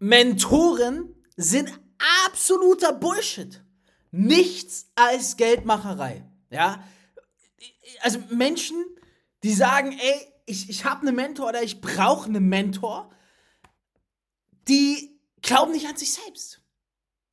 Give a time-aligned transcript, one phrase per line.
[0.00, 1.78] Mentoren sind
[2.26, 3.62] absoluter Bullshit.
[4.10, 6.24] Nichts als Geldmacherei.
[6.50, 6.82] Ja?
[8.00, 8.84] Also Menschen,
[9.42, 13.10] die sagen, ey, ich, ich habe einen Mentor oder ich brauche einen Mentor,
[14.68, 16.60] die glauben nicht an sich selbst.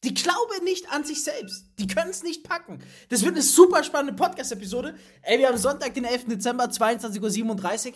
[0.03, 1.65] Die glauben nicht an sich selbst.
[1.79, 2.79] Die können es nicht packen.
[3.09, 4.95] Das wird eine super spannende Podcast-Episode.
[5.23, 6.25] Ey, wir haben Sonntag, den 11.
[6.25, 7.93] Dezember, 22.37 Uhr.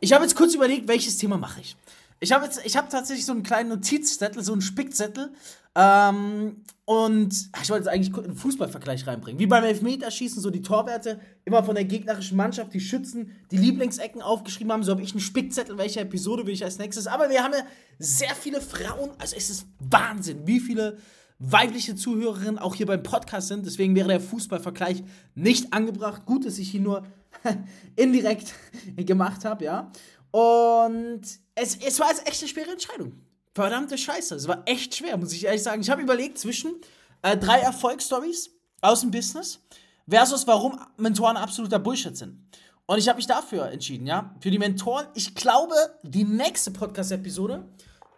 [0.00, 1.76] Ich habe jetzt kurz überlegt, welches Thema mache ich.
[2.22, 2.60] Ich habe jetzt,
[2.90, 5.32] tatsächlich so einen kleinen Notizzettel, so einen Spickzettel.
[5.74, 9.38] Ähm, und ich wollte jetzt eigentlich einen Fußballvergleich reinbringen.
[9.38, 14.20] Wie beim Elfmeterschießen, so die Torwerte immer von der gegnerischen Mannschaft, die Schützen, die Lieblingsecken
[14.20, 14.82] aufgeschrieben haben.
[14.82, 17.06] So habe ich einen Spickzettel, welche Episode will ich als nächstes.
[17.06, 17.64] Aber wir haben ja
[17.98, 19.10] sehr viele Frauen.
[19.18, 20.98] Also es ist Wahnsinn, wie viele
[21.38, 23.64] weibliche Zuhörerinnen auch hier beim Podcast sind.
[23.64, 25.02] Deswegen wäre der Fußballvergleich
[25.34, 26.26] nicht angebracht.
[26.26, 27.06] Gut, dass ich ihn nur
[27.96, 28.52] indirekt
[28.96, 29.90] gemacht habe, ja.
[30.30, 31.22] Und
[31.54, 33.12] es, es war jetzt echt eine schwere Entscheidung.
[33.54, 34.34] Verdammte Scheiße.
[34.36, 35.82] Es war echt schwer, muss ich ehrlich sagen.
[35.82, 36.74] Ich habe überlegt zwischen
[37.22, 38.50] äh, drei Erfolgsstories
[38.80, 39.60] aus dem Business
[40.08, 42.38] versus warum Mentoren absoluter Bullshit sind.
[42.86, 44.34] Und ich habe mich dafür entschieden, ja.
[44.40, 45.06] Für die Mentoren.
[45.14, 47.64] Ich glaube, die nächste Podcast-Episode,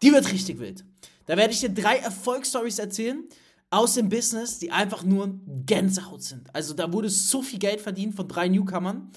[0.02, 0.84] die wird richtig wild.
[1.26, 3.24] Da werde ich dir drei Erfolgsstories erzählen
[3.70, 6.54] aus dem Business, die einfach nur Gänsehaut sind.
[6.54, 9.10] Also da wurde so viel Geld verdient von drei Newcomern,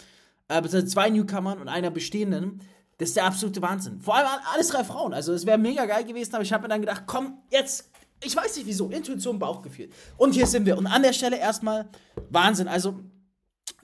[0.48, 2.62] äh, zwei Newcomern und einer bestehenden.
[2.98, 4.00] Das ist der absolute Wahnsinn.
[4.00, 5.14] Vor allem alles drei Frauen.
[5.14, 7.92] Also es wäre mega geil gewesen, aber ich habe mir dann gedacht, komm, jetzt,
[8.24, 9.90] ich weiß nicht wieso, Intuition, Bauchgefühl.
[10.18, 10.78] Und hier sind wir.
[10.78, 11.90] Und an der Stelle erstmal
[12.30, 12.68] Wahnsinn.
[12.68, 13.00] Also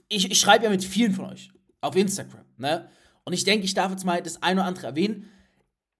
[0.08, 2.88] ich, ich schreibe ja mit vielen von euch auf Instagram, ne?
[3.24, 5.30] Und ich denke, ich darf jetzt mal das eine oder andere erwähnen.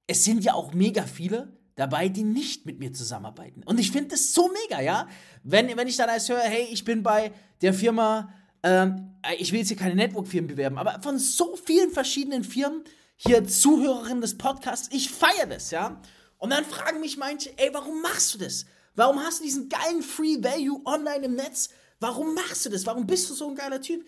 [0.08, 3.62] Es sind ja auch mega viele, dabei, die nicht mit mir zusammenarbeiten.
[3.64, 5.08] Und ich finde das so mega, ja?
[5.42, 7.32] Wenn, wenn ich dann als höre, hey, ich bin bei
[7.62, 8.32] der Firma,
[8.62, 12.84] ähm, ich will jetzt hier keine Network-Firmen bewerben, aber von so vielen verschiedenen Firmen,
[13.26, 16.00] hier Zuhörerinnen des Podcasts, ich feiere das, ja?
[16.38, 18.66] Und dann fragen mich manche, ey, warum machst du das?
[18.94, 21.70] Warum hast du diesen geilen Free Value online im Netz?
[22.00, 22.84] Warum machst du das?
[22.84, 24.04] Warum bist du so ein geiler Typ?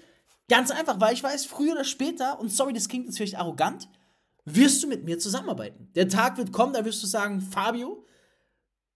[0.48, 3.89] Ganz einfach, weil ich weiß, früher oder später, und sorry, das klingt jetzt vielleicht arrogant,
[4.44, 5.90] wirst du mit mir zusammenarbeiten.
[5.94, 8.05] Der Tag wird kommen, da wirst du sagen, Fabio,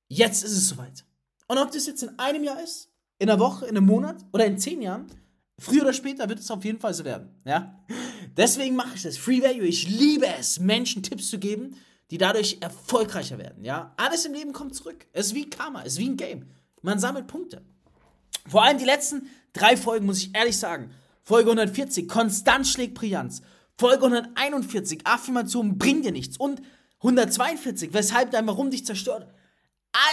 [0.09, 1.04] jetzt ist es soweit.
[1.47, 4.44] Und ob das jetzt in einem Jahr ist, in einer Woche, in einem Monat oder
[4.44, 5.06] in zehn Jahren,
[5.58, 7.30] früher oder später wird es auf jeden Fall so werden.
[7.44, 7.78] Ja?
[8.36, 9.16] Deswegen mache ich das.
[9.16, 9.66] Free Value.
[9.66, 11.76] Ich liebe es, Menschen Tipps zu geben,
[12.10, 13.64] die dadurch erfolgreicher werden.
[13.64, 13.94] Ja?
[13.96, 15.06] Alles im Leben kommt zurück.
[15.12, 16.46] Es ist wie Karma, es ist wie ein Game.
[16.82, 17.62] Man sammelt Punkte.
[18.46, 20.91] Vor allem die letzten drei Folgen, muss ich ehrlich sagen.
[21.22, 23.42] Folge 140, Konstant schlägt Brillanz.
[23.76, 26.38] Folge 141, Affirmationen bringen dir nichts.
[26.38, 26.62] Und
[27.00, 29.28] 142, weshalb dein Warum dich zerstört.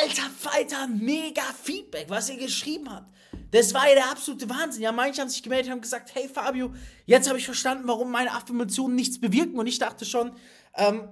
[0.01, 3.13] Alter Falter, mega Feedback, was ihr geschrieben habt.
[3.51, 4.81] Das war ja der absolute Wahnsinn.
[4.81, 6.73] Ja, manche haben sich gemeldet haben gesagt, hey Fabio,
[7.05, 9.59] jetzt habe ich verstanden, warum meine Affirmationen nichts bewirken.
[9.59, 10.31] Und ich dachte schon,
[10.75, 11.07] ähm,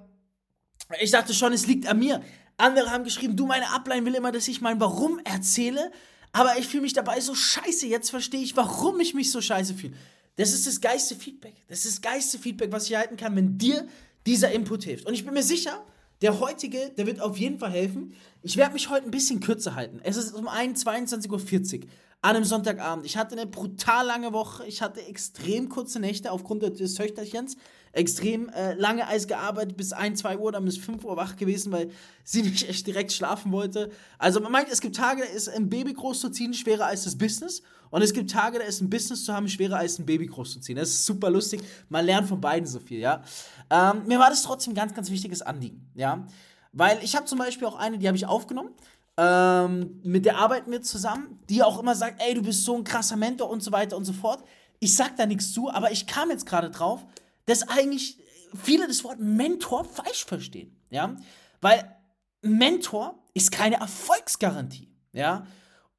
[1.00, 2.22] ich dachte schon, es liegt an mir.
[2.56, 5.90] Andere haben geschrieben, du, meine Upline will immer, dass ich mein Warum erzähle,
[6.32, 7.86] aber ich fühle mich dabei so scheiße.
[7.86, 9.94] Jetzt verstehe ich, warum ich mich so scheiße fühle.
[10.36, 11.54] Das ist das geiste Feedback.
[11.68, 13.86] Das ist das geiste Feedback, was ich erhalten kann, wenn dir
[14.26, 15.06] dieser Input hilft.
[15.06, 15.84] Und ich bin mir sicher,
[16.24, 18.14] der heutige, der wird auf jeden Fall helfen.
[18.42, 20.00] Ich werde mich heute ein bisschen kürzer halten.
[20.02, 21.88] Es ist um 22.40 Uhr
[22.24, 23.04] an einem Sonntagabend.
[23.04, 24.64] Ich hatte eine brutal lange Woche.
[24.64, 27.58] Ich hatte extrem kurze Nächte aufgrund des Töchterchens.
[27.92, 31.70] Extrem äh, lange Eis gearbeitet, bis 1, 2 Uhr, dann bis 5 Uhr wach gewesen,
[31.70, 31.90] weil
[32.24, 33.90] sie nicht echt direkt schlafen wollte.
[34.16, 37.62] Also man meint, es gibt Tage, da ist ein Baby großzuziehen schwerer als das Business.
[37.90, 40.78] Und es gibt Tage, da ist ein Business zu haben schwerer als ein Baby großzuziehen.
[40.78, 41.60] Das ist super lustig.
[41.90, 43.22] Man lernt von beiden so viel, ja.
[43.68, 46.26] Ähm, mir war das trotzdem ein ganz, ganz wichtiges Anliegen, ja.
[46.72, 48.70] Weil ich habe zum Beispiel auch eine, die habe ich aufgenommen.
[49.16, 52.84] Ähm, mit der arbeiten wir zusammen, die auch immer sagt, ey, du bist so ein
[52.84, 54.44] krasser Mentor und so weiter und so fort.
[54.80, 57.06] Ich sag da nichts zu, aber ich kam jetzt gerade drauf,
[57.46, 58.18] dass eigentlich
[58.54, 61.16] viele das Wort Mentor falsch verstehen, ja,
[61.60, 61.96] weil
[62.42, 65.46] Mentor ist keine Erfolgsgarantie, ja.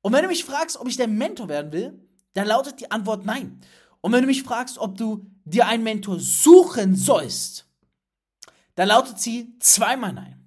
[0.01, 1.99] Und wenn du mich fragst, ob ich der Mentor werden will,
[2.33, 3.59] dann lautet die Antwort nein.
[4.01, 7.65] Und wenn du mich fragst, ob du dir einen Mentor suchen sollst,
[8.75, 10.44] dann lautet sie zweimal nein.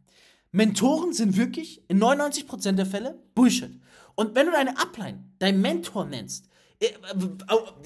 [0.50, 3.80] Mentoren sind wirklich in 99% der Fälle Bullshit.
[4.14, 6.48] Und wenn du deine Upline, deinen Mentor nennst,
[6.80, 6.88] äh,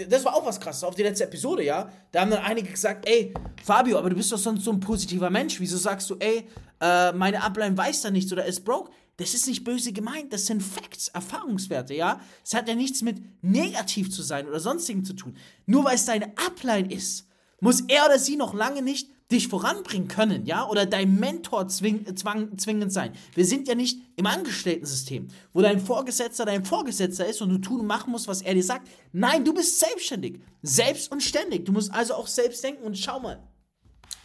[0.09, 1.91] das war auch was krasses auf die letzte Episode, ja.
[2.13, 5.31] Da haben dann einige gesagt, ey, Fabio, aber du bist doch sonst so ein positiver
[5.31, 5.61] Mensch.
[5.61, 6.47] Wieso sagst du, ey,
[6.81, 8.91] äh, meine Upline weiß da nichts oder ist broke?
[9.19, 12.21] Das ist nicht böse gemeint, das sind Facts, Erfahrungswerte, ja?
[12.45, 15.37] Es hat ja nichts mit negativ zu sein oder sonstigem zu tun.
[15.67, 17.29] Nur weil es deine Upline ist,
[17.61, 20.67] muss er oder sie noch lange nicht dich voranbringen können, ja?
[20.69, 23.13] Oder dein Mentor zwing, zwang, zwingend sein.
[23.35, 27.81] Wir sind ja nicht im Angestellten-System, wo dein Vorgesetzter dein Vorgesetzter ist und du tun
[27.81, 28.89] und machen musst, was er dir sagt.
[29.13, 30.41] Nein, du bist selbstständig.
[30.63, 31.65] Selbst und ständig.
[31.65, 33.43] Du musst also auch selbst denken und schau mal.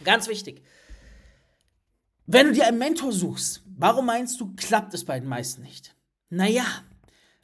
[0.04, 0.62] Ganz wichtig.
[2.25, 5.95] Wenn du dir einen Mentor suchst, warum meinst du, klappt es bei den meisten nicht?
[6.30, 6.65] Naja,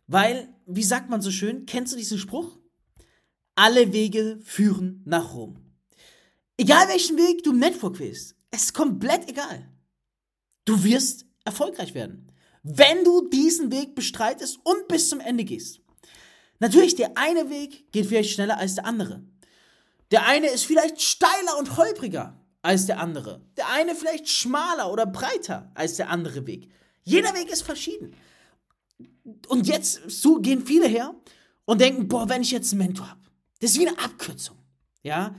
[0.07, 2.57] weil, wie sagt man so schön, kennst du diesen Spruch?
[3.55, 5.62] Alle Wege führen nach Rom.
[6.57, 9.67] Egal welchen Weg du im Network wählst, es ist komplett egal.
[10.65, 15.81] Du wirst erfolgreich werden, wenn du diesen Weg bestreitest und bis zum Ende gehst.
[16.59, 19.23] Natürlich, der eine Weg geht vielleicht schneller als der andere.
[20.11, 23.41] Der eine ist vielleicht steiler und holpriger als der andere.
[23.57, 26.71] Der eine vielleicht schmaler oder breiter als der andere Weg.
[27.03, 28.15] Jeder Weg ist verschieden.
[29.47, 31.15] Und jetzt so gehen viele her
[31.65, 33.21] und denken, boah, wenn ich jetzt einen Mentor habe,
[33.59, 34.57] das ist wie eine Abkürzung,
[35.01, 35.35] ja,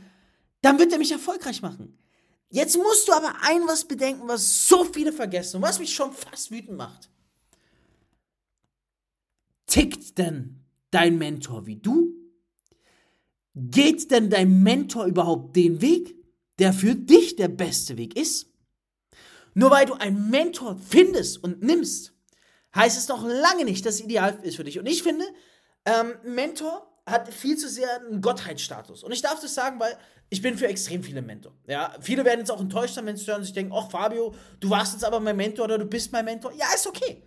[0.64, 1.98] dann wird er mich erfolgreich machen.
[2.48, 6.12] Jetzt musst du aber ein was bedenken, was so viele vergessen und was mich schon
[6.12, 7.10] fast wütend macht.
[9.66, 12.14] Tickt denn dein Mentor wie du?
[13.54, 16.16] Geht denn dein Mentor überhaupt den Weg,
[16.58, 18.46] der für dich der beste Weg ist?
[19.52, 22.14] Nur weil du einen Mentor findest und nimmst,
[22.74, 24.78] heißt es noch lange nicht, dass es ideal ist für dich.
[24.78, 25.24] Und ich finde,
[25.84, 29.02] ähm, Mentor hat viel zu sehr einen Gottheitsstatus.
[29.02, 29.96] Und ich darf das sagen, weil
[30.30, 31.52] ich bin für extrem viele Mentor.
[31.66, 34.34] Ja, viele werden jetzt auch enttäuscht sein, wenn sie hören und sich denken, ach Fabio,
[34.60, 36.52] du warst jetzt aber mein Mentor oder du bist mein Mentor.
[36.52, 37.22] Ja, ist okay.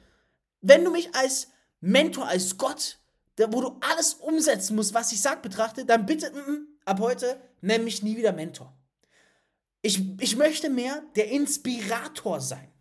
[0.61, 2.97] Wenn du mich als Mentor, als Gott,
[3.37, 6.99] der, wo du alles umsetzen musst, was ich sag, betrachte, dann bitte, m -m, ab
[6.99, 8.73] heute nenn mich nie wieder Mentor.
[9.83, 12.71] Ich, ich möchte mehr der Inspirator sein.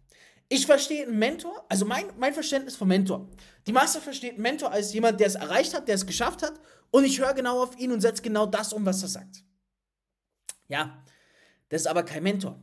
[0.48, 3.28] Ich verstehe einen Mentor, also mein, mein Verständnis von Mentor.
[3.66, 6.54] Die Masse versteht einen Mentor als jemand, der es erreicht hat, der es geschafft hat
[6.90, 9.44] und ich höre genau auf ihn und setze genau das um, was er sagt.
[10.68, 11.02] Ja,
[11.68, 12.58] das ist aber kein Mentor,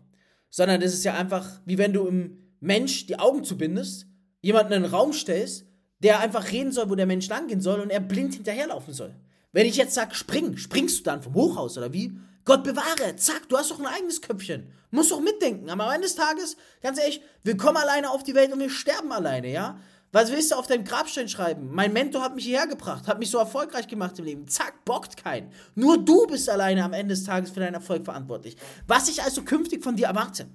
[0.50, 4.08] sondern das ist ja einfach, wie wenn du im Mensch die Augen zubindest,
[4.42, 5.66] jemanden in einen Raum stellst,
[6.00, 9.16] der einfach reden soll, wo der Mensch langgehen soll und er blind hinterherlaufen soll.
[9.52, 12.18] Wenn ich jetzt sage, spring, springst du dann vom Hochhaus oder wie?
[12.46, 14.74] Gott bewahre, zack, du hast doch ein eigenes Köpfchen.
[14.92, 15.70] Musst doch mitdenken.
[15.70, 18.70] Aber am Ende des Tages, ganz ehrlich, wir kommen alleine auf die Welt und wir
[18.70, 19.80] sterben alleine, ja?
[20.14, 21.70] Was willst du auf deinem Grabstein schreiben?
[21.74, 24.48] Mein Mentor hat mich hierher gebracht, hat mich so erfolgreich gemacht im Leben.
[24.48, 25.52] Zack, bockt keinen.
[25.74, 28.56] Nur du bist alleine am Ende des Tages für deinen Erfolg verantwortlich.
[28.86, 30.48] Was ich also künftig von dir erwarte,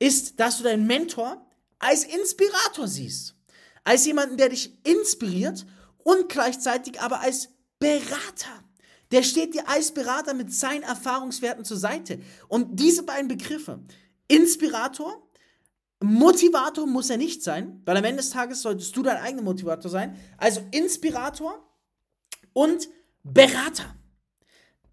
[0.00, 1.46] ist, dass du deinen Mentor
[1.78, 3.36] als Inspirator siehst.
[3.84, 5.64] Als jemanden, der dich inspiriert
[5.98, 8.64] und gleichzeitig aber als Berater.
[9.12, 12.18] Der steht dir als Berater mit seinen Erfahrungswerten zur Seite.
[12.48, 13.78] Und diese beiden Begriffe,
[14.26, 15.22] Inspirator,
[16.00, 19.90] Motivator muss er nicht sein, weil am Ende des Tages solltest du dein eigener Motivator
[19.90, 20.16] sein.
[20.36, 21.66] Also Inspirator
[22.52, 22.88] und
[23.24, 23.94] Berater.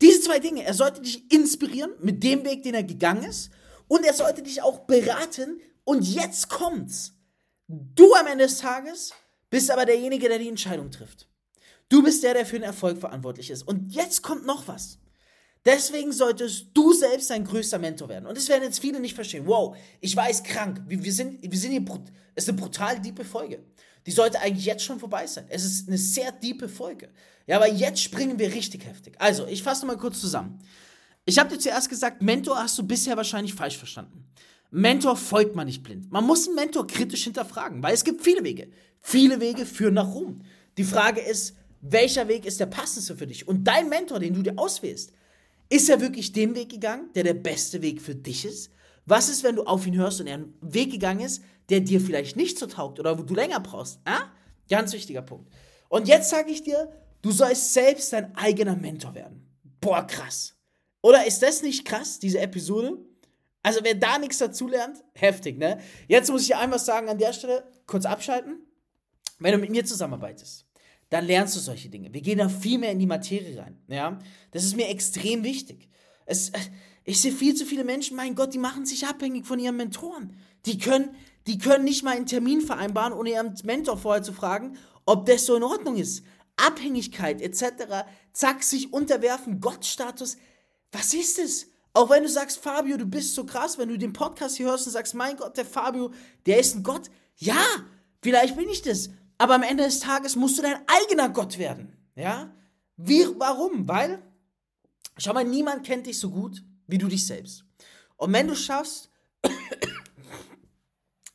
[0.01, 3.51] Diese zwei Dinge, er sollte dich inspirieren mit dem Weg, den er gegangen ist,
[3.87, 5.61] und er sollte dich auch beraten.
[5.83, 7.13] Und jetzt kommt's.
[7.67, 9.13] Du am Ende des Tages
[9.49, 11.29] bist aber derjenige, der die Entscheidung trifft.
[11.89, 13.63] Du bist der, der für den Erfolg verantwortlich ist.
[13.63, 14.97] Und jetzt kommt noch was.
[15.65, 18.27] Deswegen solltest du selbst dein größter Mentor werden.
[18.27, 19.47] Und das werden jetzt viele nicht verstehen.
[19.47, 20.83] Wow, ich weiß, krank.
[20.87, 21.83] Wir, wir sind, wir sind hier,
[22.35, 23.63] es ist eine brutal diepe Folge.
[24.05, 25.45] Die sollte eigentlich jetzt schon vorbei sein.
[25.49, 27.09] Es ist eine sehr diepe Folge.
[27.47, 29.15] Ja, aber jetzt springen wir richtig heftig.
[29.17, 30.59] Also, ich fasse mal kurz zusammen.
[31.25, 34.27] Ich habe dir zuerst gesagt, Mentor hast du bisher wahrscheinlich falsch verstanden.
[34.69, 36.11] Mentor folgt man nicht blind.
[36.11, 38.69] Man muss einen Mentor kritisch hinterfragen, weil es gibt viele Wege.
[39.01, 40.41] Viele Wege führen nach Ruhm.
[40.77, 43.47] Die Frage ist, welcher Weg ist der passendste für dich?
[43.47, 45.13] Und dein Mentor, den du dir auswählst,
[45.69, 48.71] ist er wirklich den Weg gegangen, der der beste Weg für dich ist?
[49.05, 52.01] Was ist, wenn du auf ihn hörst und er einen Weg gegangen ist, der dir
[52.01, 53.99] vielleicht nicht so taugt oder wo du länger brauchst?
[54.05, 54.31] Ah?
[54.69, 55.51] Ganz wichtiger Punkt.
[55.89, 59.47] Und jetzt sage ich dir, du sollst selbst dein eigener Mentor werden.
[59.79, 60.55] Boah, krass.
[61.01, 62.97] Oder ist das nicht krass, diese Episode?
[63.61, 65.79] Also wer da nichts dazu lernt, heftig, ne?
[66.07, 68.59] Jetzt muss ich einfach sagen, an der Stelle kurz abschalten.
[69.39, 70.64] Wenn du mit mir zusammenarbeitest,
[71.15, 72.13] dann lernst du solche Dinge.
[72.13, 73.77] Wir gehen da viel mehr in die Materie rein.
[73.87, 74.19] Ja?
[74.51, 75.87] Das ist mir extrem wichtig.
[76.25, 76.51] Es,
[77.05, 80.35] ich sehe viel zu viele Menschen, mein Gott, die machen sich abhängig von ihren Mentoren.
[80.65, 81.15] Die können,
[81.47, 85.45] die können nicht mal einen Termin vereinbaren, ohne ihren Mentor vorher zu fragen, ob das
[85.45, 86.25] so in Ordnung ist.
[86.57, 88.03] Abhängigkeit etc.
[88.33, 90.35] Zack, sich unterwerfen, Gottstatus.
[90.91, 91.67] Was ist es?
[91.93, 94.85] Auch wenn du sagst, Fabio, du bist so krass, wenn du den Podcast hier hörst
[94.85, 96.11] und sagst, mein Gott, der Fabio,
[96.45, 97.09] der ist ein Gott.
[97.37, 97.63] Ja,
[98.21, 99.11] vielleicht bin ich das.
[99.37, 101.97] Aber am Ende des Tages musst du dein eigener Gott werden.
[102.15, 102.53] Ja?
[102.97, 103.87] Wie, warum?
[103.87, 104.21] Weil,
[105.17, 107.65] schau mal, niemand kennt dich so gut wie du dich selbst.
[108.15, 109.09] Und wenn du schaffst,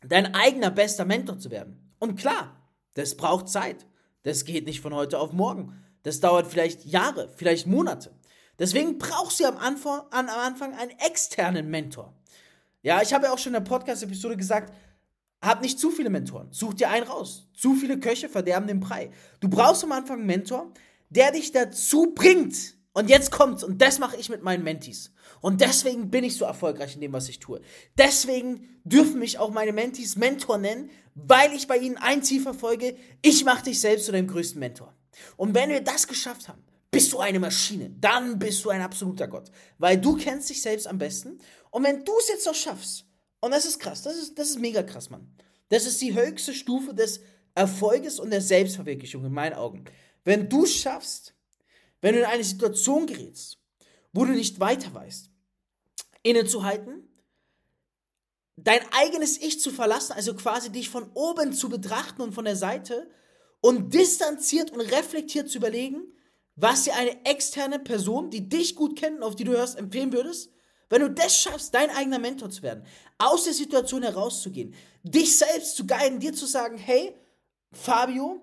[0.03, 2.57] dein eigener bester Mentor zu werden, und klar,
[2.95, 3.87] das braucht Zeit.
[4.23, 5.85] Das geht nicht von heute auf morgen.
[6.03, 8.11] Das dauert vielleicht Jahre, vielleicht Monate.
[8.59, 12.15] Deswegen brauchst du am Anfang, am Anfang einen externen Mentor.
[12.83, 14.75] Ja, ich habe ja auch schon in der Podcast-Episode gesagt,
[15.43, 16.49] hab nicht zu viele Mentoren.
[16.51, 17.49] Such dir einen raus.
[17.55, 19.11] Zu viele Köche verderben den Brei.
[19.41, 20.73] Du brauchst am Anfang einen Mentor,
[21.09, 25.13] der dich dazu bringt, Und jetzt kommt's, und das mache ich mit meinen Mentees.
[25.41, 27.61] Und deswegen bin ich so erfolgreich in dem, was ich tue.
[27.97, 32.97] Deswegen dürfen mich auch meine Mentees Mentor nennen, weil ich bei ihnen ein Ziel verfolge,
[33.23, 34.93] ich mache dich selbst zu deinem größten Mentor.
[35.37, 39.29] Und wenn wir das geschafft haben, bist du eine Maschine, dann bist du ein absoluter
[39.29, 39.53] Gott.
[39.79, 41.39] Weil du kennst dich selbst am besten.
[41.71, 43.07] Und wenn du es jetzt noch schaffst,
[43.41, 45.35] und das ist krass, das ist, das ist mega krass, Mann.
[45.69, 47.21] Das ist die höchste Stufe des
[47.55, 49.85] Erfolges und der Selbstverwirklichung in meinen Augen.
[50.25, 51.35] Wenn du schaffst,
[52.01, 53.59] wenn du in eine Situation gerätst,
[54.13, 55.31] wo du nicht weiter weißt,
[56.23, 57.09] innezuhalten,
[58.57, 62.57] dein eigenes Ich zu verlassen, also quasi dich von oben zu betrachten und von der
[62.57, 63.11] Seite
[63.61, 66.13] und distanziert und reflektiert zu überlegen,
[66.57, 70.13] was dir eine externe Person, die dich gut kennt und auf die du hörst, empfehlen
[70.13, 70.51] würdest,
[70.91, 72.85] wenn du das schaffst, dein eigener Mentor zu werden,
[73.17, 77.15] aus der Situation herauszugehen, dich selbst zu guiden, dir zu sagen, hey,
[77.73, 78.43] Fabio,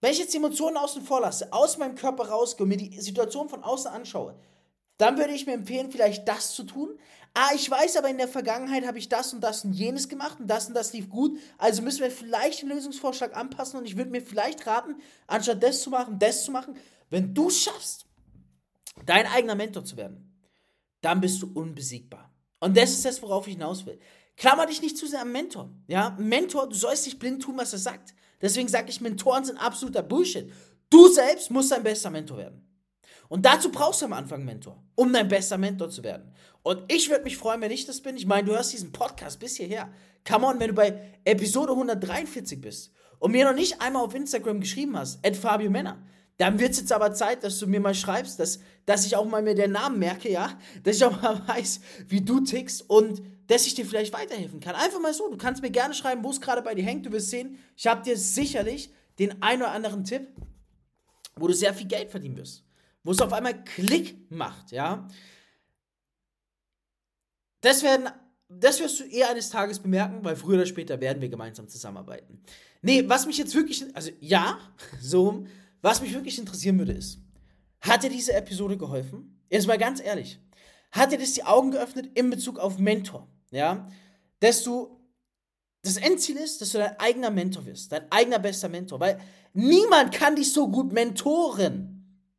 [0.00, 3.48] wenn ich jetzt Emotionen außen vor lasse, aus meinem Körper rausgehe und mir die Situation
[3.48, 4.34] von außen anschaue,
[4.96, 6.98] dann würde ich mir empfehlen, vielleicht das zu tun.
[7.34, 10.40] Ah, ich weiß aber, in der Vergangenheit habe ich das und das und jenes gemacht
[10.40, 11.38] und das und das lief gut.
[11.58, 15.82] Also müssen wir vielleicht den Lösungsvorschlag anpassen und ich würde mir vielleicht raten, anstatt das
[15.82, 16.76] zu machen, das zu machen.
[17.08, 18.06] Wenn du schaffst,
[19.06, 20.29] dein eigener Mentor zu werden,
[21.00, 22.30] dann bist du unbesiegbar.
[22.60, 23.98] Und das ist das, worauf ich hinaus will.
[24.36, 25.70] Klammer dich nicht zu sehr am Mentor.
[25.86, 28.14] Ja, Mentor, du sollst nicht blind tun, was er sagt.
[28.40, 30.50] Deswegen sage ich, Mentoren sind absoluter Bullshit.
[30.88, 32.66] Du selbst musst dein bester Mentor werden.
[33.28, 36.32] Und dazu brauchst du am Anfang einen Mentor, um dein bester Mentor zu werden.
[36.62, 38.16] Und ich würde mich freuen, wenn ich das bin.
[38.16, 39.92] Ich meine, du hörst diesen Podcast bis hierher.
[40.28, 44.60] Come on, wenn du bei Episode 143 bist und mir noch nicht einmal auf Instagram
[44.60, 46.02] geschrieben hast, at Fabio Männer,
[46.40, 49.26] dann wird es jetzt aber Zeit, dass du mir mal schreibst, dass, dass ich auch
[49.26, 53.20] mal mir den Namen merke, ja, dass ich auch mal weiß, wie du tickst und
[53.46, 54.74] dass ich dir vielleicht weiterhelfen kann.
[54.74, 55.28] Einfach mal so.
[55.28, 57.04] Du kannst mir gerne schreiben, wo es gerade bei dir hängt.
[57.04, 60.28] Du wirst sehen, ich habe dir sicherlich den ein oder anderen Tipp,
[61.36, 62.64] wo du sehr viel Geld verdienen wirst.
[63.04, 65.06] Wo es auf einmal Klick macht, ja.
[67.60, 68.08] Das, werden,
[68.48, 72.42] das wirst du eher eines Tages bemerken, weil früher oder später werden wir gemeinsam zusammenarbeiten.
[72.80, 74.58] Nee, was mich jetzt wirklich, also ja,
[75.02, 75.44] so,
[75.82, 77.18] was mich wirklich interessieren würde ist,
[77.80, 79.42] hat dir diese Episode geholfen?
[79.48, 80.38] Jetzt mal ganz ehrlich.
[80.92, 83.28] Hat dir das die Augen geöffnet in Bezug auf Mentor?
[83.50, 83.88] ja,
[84.40, 84.96] dass du
[85.82, 89.18] das Endziel ist, dass du dein eigener Mentor wirst, dein eigener bester Mentor, weil
[89.54, 91.96] niemand kann dich so gut mentoren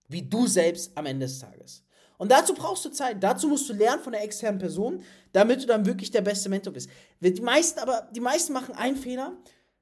[0.07, 1.83] wie du selbst am Ende des Tages.
[2.17, 5.67] Und dazu brauchst du Zeit, dazu musst du lernen von der externen Person, damit du
[5.67, 6.89] dann wirklich der beste Mentor bist.
[7.21, 9.37] Die meisten aber, die meisten machen einen Fehler,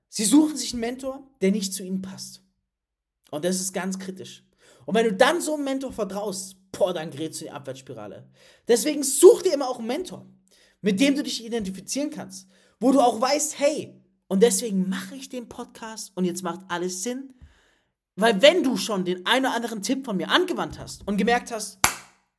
[0.07, 2.43] sie suchen sich einen Mentor, der nicht zu ihnen passt.
[3.31, 4.43] Und das ist ganz kritisch.
[4.85, 8.27] Und wenn du dann so einem Mentor vertraust, boah, dann gerätst du in die Abwärtsspirale.
[8.67, 10.25] Deswegen such dir immer auch einen Mentor
[10.81, 12.47] mit dem du dich identifizieren kannst,
[12.79, 13.95] wo du auch weißt, hey,
[14.27, 17.33] und deswegen mache ich den Podcast und jetzt macht alles Sinn.
[18.15, 21.51] Weil wenn du schon den einen oder anderen Tipp von mir angewandt hast und gemerkt
[21.51, 21.79] hast,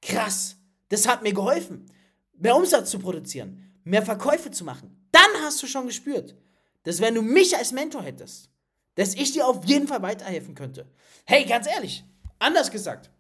[0.01, 0.57] krass,
[0.89, 1.87] das hat mir geholfen,
[2.35, 6.37] mehr Umsatz zu produzieren, mehr Verkäufe zu machen, dann hast du schon gespürt,
[6.85, 8.51] dass wenn du mich als Mentor hättest,
[9.01, 10.85] dass ich dir auf jeden Fall weiterhelfen könnte.
[11.25, 12.05] Hey, ganz ehrlich,
[12.39, 13.11] anders gesagt,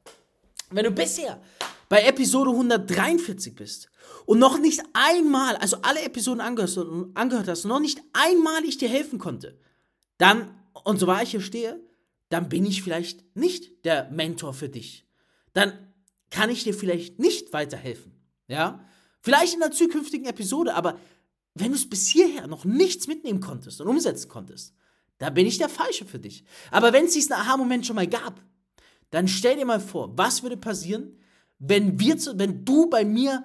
[0.68, 1.40] wenn du bisher
[1.88, 3.88] bei Episode 143 bist
[4.26, 9.18] und noch nicht einmal, also alle Episoden angehört, hast, noch nicht einmal ich dir helfen
[9.18, 9.58] konnte,
[10.18, 11.80] dann, und so wahr ich hier stehe,
[12.28, 15.06] dann bin ich vielleicht nicht der Mentor für dich.
[15.54, 15.72] Dann
[16.28, 18.12] kann ich dir vielleicht nicht weiterhelfen.
[18.48, 18.86] Ja?
[19.22, 20.98] Vielleicht in einer zukünftigen Episode, aber
[21.54, 24.74] wenn du es bis hierher noch nichts mitnehmen konntest und umsetzen konntest,
[25.20, 26.44] da bin ich der Falsche für dich.
[26.70, 28.40] Aber wenn es diesen Aha-Moment schon mal gab,
[29.10, 31.18] dann stell dir mal vor, was würde passieren,
[31.58, 33.44] wenn wir, wenn du bei mir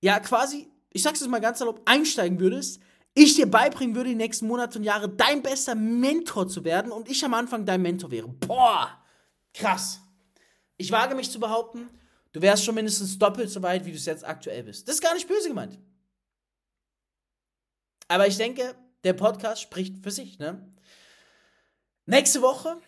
[0.00, 2.82] ja quasi, ich sag's jetzt mal ganz salopp, einsteigen würdest,
[3.14, 7.08] ich dir beibringen würde, die nächsten Monate und Jahre dein bester Mentor zu werden und
[7.08, 8.26] ich am Anfang dein Mentor wäre.
[8.26, 9.00] Boah,
[9.54, 10.00] krass.
[10.76, 11.88] Ich wage mich zu behaupten,
[12.32, 14.88] du wärst schon mindestens doppelt so weit, wie du es jetzt aktuell bist.
[14.88, 15.78] Das ist gar nicht böse gemeint.
[18.08, 18.74] Aber ich denke,
[19.04, 20.68] der Podcast spricht für sich, ne?
[22.06, 22.78] Nächste Woche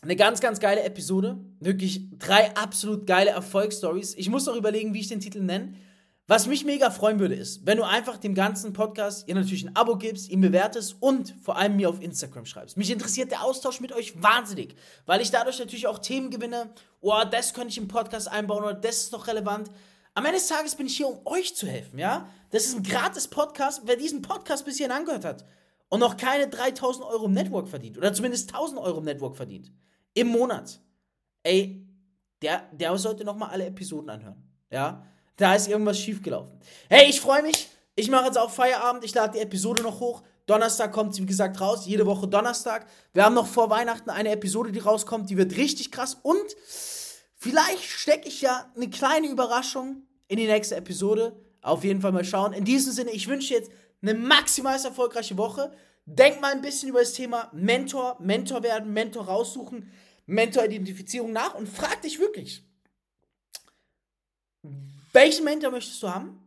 [0.00, 1.36] eine ganz, ganz geile Episode.
[1.60, 4.14] Wirklich drei absolut geile Erfolgsstories.
[4.14, 5.74] Ich muss noch überlegen, wie ich den Titel nenne.
[6.26, 9.76] Was mich mega freuen würde, ist, wenn du einfach dem ganzen Podcast ihr natürlich ein
[9.76, 12.78] Abo gibst, ihn bewertest und vor allem mir auf Instagram schreibst.
[12.78, 16.70] Mich interessiert der Austausch mit euch wahnsinnig, weil ich dadurch natürlich auch Themen gewinne.
[17.00, 19.70] Oh, das könnte ich im Podcast einbauen oder das ist noch relevant.
[20.14, 22.28] Am Ende des Tages bin ich hier, um euch zu helfen, ja?
[22.50, 23.82] Das ist ein gratis Podcast.
[23.84, 25.44] Wer diesen Podcast bis hierhin angehört hat
[25.88, 29.72] und noch keine 3000 Euro im Network verdient oder zumindest 1000 Euro im Network verdient,
[30.14, 30.80] im Monat,
[31.42, 31.86] ey,
[32.42, 35.04] der, der sollte nochmal alle Episoden anhören, ja?
[35.36, 36.58] Da ist irgendwas schiefgelaufen.
[36.88, 37.68] Hey, ich freue mich.
[37.94, 39.04] Ich mache jetzt auch Feierabend.
[39.04, 40.22] Ich lade die Episode noch hoch.
[40.46, 41.84] Donnerstag kommt sie, wie gesagt, raus.
[41.84, 42.86] Jede Woche Donnerstag.
[43.12, 45.28] Wir haben noch vor Weihnachten eine Episode, die rauskommt.
[45.28, 46.16] Die wird richtig krass.
[46.22, 46.56] Und
[47.38, 51.36] Vielleicht stecke ich ja eine kleine Überraschung in die nächste Episode.
[51.60, 52.52] Auf jeden Fall mal schauen.
[52.52, 53.70] In diesem Sinne, ich wünsche jetzt
[54.02, 55.72] eine maximal erfolgreiche Woche.
[56.04, 59.90] Denk mal ein bisschen über das Thema Mentor, Mentor werden, Mentor raussuchen,
[60.26, 62.64] Mentor-Identifizierung nach und frag dich wirklich,
[65.12, 66.40] welchen Mentor möchtest du haben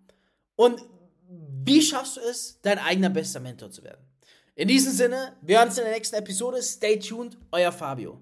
[0.56, 0.82] und
[1.66, 4.06] wie schaffst du es, dein eigener bester Mentor zu werden?
[4.56, 6.62] In diesem Sinne, wir hören uns in der nächsten Episode.
[6.62, 8.22] Stay tuned, euer Fabio.